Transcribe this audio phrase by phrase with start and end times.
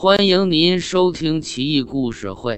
[0.00, 2.54] 欢迎您收听《奇异故事会》，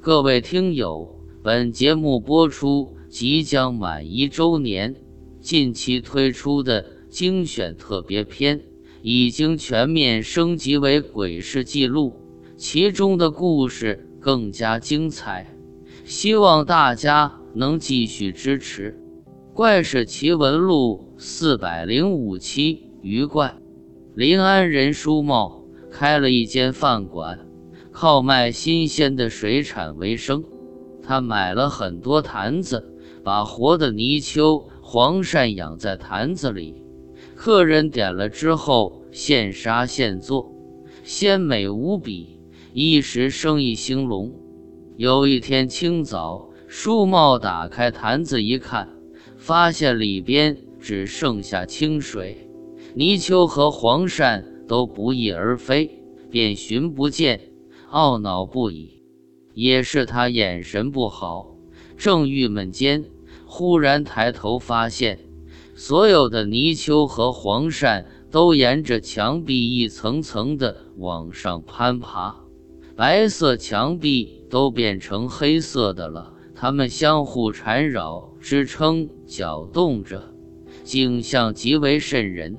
[0.00, 4.96] 各位听友，本节目播出即将满一周年，
[5.42, 8.62] 近期推出的精选特别篇
[9.02, 12.14] 已经全面升级为鬼事记录，
[12.56, 15.54] 其中的故事更加精彩，
[16.06, 18.98] 希望大家能继续支持。
[19.54, 23.54] 《怪事奇闻录》四百零五期，鱼怪。
[24.14, 25.59] 临安人舒茂
[25.90, 27.38] 开了一间饭馆，
[27.90, 30.44] 靠卖新鲜的水产为生。
[31.02, 32.94] 他买了很多坛子，
[33.24, 36.82] 把活的泥鳅、黄鳝养在坛子里。
[37.34, 40.52] 客人点了之后，现杀现做，
[41.02, 42.38] 鲜美无比，
[42.72, 44.32] 一时生意兴隆。
[44.96, 48.88] 有一天清早，树茂打开坛子一看，
[49.36, 52.46] 发现里边只剩下清水。
[52.94, 57.40] 泥鳅和黄鳝都不翼而飞，便寻不见，
[57.90, 59.02] 懊恼不已。
[59.52, 61.56] 也是他眼神不好，
[61.96, 63.04] 正郁闷间，
[63.46, 65.18] 忽然抬头发现，
[65.74, 72.36] 所有的泥鳅和黄鳝都沿着墙壁一层层的往上攀爬，
[72.94, 80.32] 白色墙壁都变成黑色的了，它们相互缠绕、支撑、搅动着，
[80.84, 82.56] 景象极为瘆人。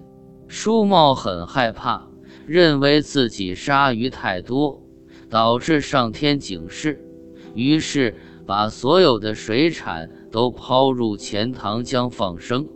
[0.53, 2.09] 舒茂很害怕，
[2.45, 4.83] 认为自己鲨鱼太多，
[5.29, 7.01] 导致上天警示，
[7.55, 8.13] 于是
[8.45, 12.67] 把所有的水产都抛入钱塘江放生，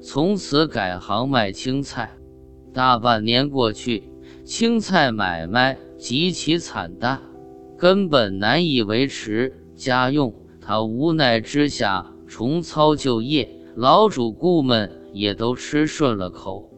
[0.00, 2.16] 从此改行卖青菜。
[2.72, 4.10] 大半年过去，
[4.42, 7.20] 青菜买卖极其惨淡，
[7.76, 10.34] 根本难以维持家用。
[10.62, 16.70] 他无奈之下重操旧业，老主顾们也都吃顺了口。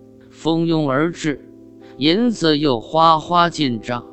[0.43, 1.39] 蜂拥而至，
[1.99, 4.07] 银子又哗哗进账，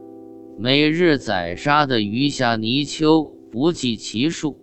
[0.60, 4.60] 每日宰杀的鱼虾泥鳅不计其数。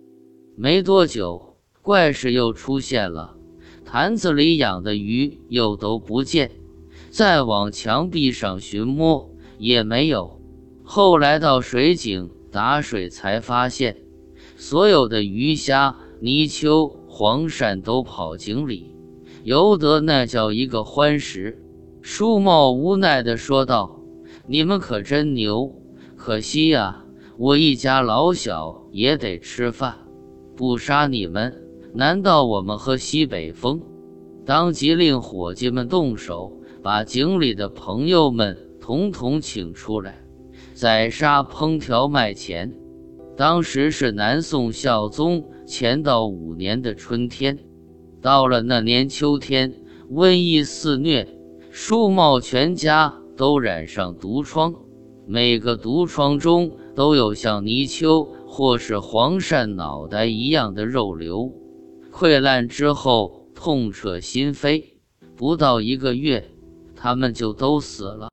[0.55, 3.35] 没多久，怪事又出现了，
[3.83, 6.51] 坛子里养的鱼又都不见，
[7.09, 10.39] 再往墙壁上寻摸也没有。
[10.83, 13.97] 后来到水井打水，才发现
[14.55, 18.94] 所有的鱼虾泥鳅黄鳝都跑井里。
[19.45, 21.63] 游得那叫一个欢实，
[22.01, 24.01] 舒茂无奈地说道
[24.49, 25.71] ：“你们可真牛，
[26.15, 27.05] 可惜呀，
[27.37, 29.99] 我一家老小也得吃饭，
[30.55, 31.53] 不杀你们，
[31.93, 33.79] 难道我们喝西北风？”
[34.47, 36.51] 当即令伙计们动手，
[36.81, 40.25] 把井里的朋友们统统请出来，
[40.73, 42.73] 宰杀烹调卖钱。
[43.37, 47.59] 当时是南宋孝宗乾道五年的春天。
[48.25, 49.71] 到了那年秋天，
[50.11, 51.27] 瘟疫肆虐，
[51.69, 54.73] 舒茂全家都染上毒疮，
[55.27, 61.53] 每个毒疮中都有像泥鳅或是黄鳝脑袋一样的肉瘤，
[62.11, 64.83] 溃烂之后痛彻心扉，
[65.35, 66.49] 不到一个月，
[66.95, 68.23] 他们就都死了。